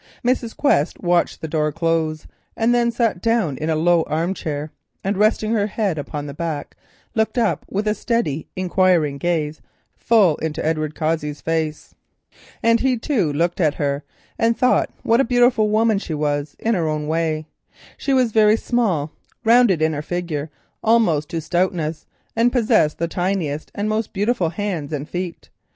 Mrs. 0.25 0.57
Quest 0.57 0.99
watched 1.03 1.41
the 1.41 1.47
door 1.47 1.71
close 1.71 2.25
and 2.57 2.73
then 2.73 2.89
sat 2.89 3.21
down 3.21 3.55
in 3.55 3.69
a 3.69 3.75
low 3.75 4.01
armchair, 4.07 4.71
and 5.03 5.15
resting 5.15 5.51
her 5.51 5.67
head 5.67 5.99
upon 5.99 6.25
the 6.25 6.33
back, 6.33 6.75
looked 7.13 7.37
up 7.37 7.63
with 7.69 7.87
a 7.87 7.93
steady, 7.93 8.47
enquiring 8.55 9.19
gaze, 9.19 9.61
full 9.95 10.37
into 10.37 10.65
Edward 10.65 10.95
Cossey's 10.95 11.39
face. 11.39 11.93
And 12.63 12.79
he 12.79 12.97
too 12.97 13.31
looked 13.31 13.61
at 13.61 13.75
her 13.75 14.03
and 14.39 14.57
thought 14.57 14.89
what 15.03 15.21
a 15.21 15.23
beautiful 15.23 15.69
woman 15.69 15.99
she 15.99 16.15
was, 16.15 16.55
in 16.57 16.73
her 16.73 16.87
own 16.87 17.07
way. 17.07 17.45
She 17.95 18.11
was 18.11 18.31
very 18.31 18.57
small, 18.57 19.11
rounded 19.45 19.83
in 19.83 19.93
her 19.93 20.01
figure 20.01 20.49
almost 20.83 21.29
to 21.29 21.41
stoutness, 21.41 22.07
and 22.35 22.51
possessed 22.51 22.97
the 22.97 23.07
tiniest 23.07 23.71
and 23.75 23.87
most 23.87 24.13
beautiful 24.13 24.49
hands 24.49 24.93
and 24.93 25.07
feet. 25.07 25.49